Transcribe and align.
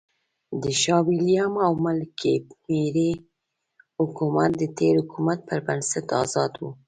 د 0.63 0.63
شاه 0.81 1.01
وېلیم 1.07 1.53
او 1.65 1.71
ملکې 1.85 2.33
مېري 2.69 3.11
حکومت 3.99 4.51
د 4.57 4.63
تېر 4.77 4.93
حکومت 5.01 5.39
پر 5.47 5.59
نسبت 5.79 6.07
آزاد 6.21 6.53
و. 6.59 6.63